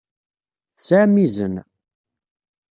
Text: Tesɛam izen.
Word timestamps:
Tesɛam 0.75 1.15
izen. 1.23 1.55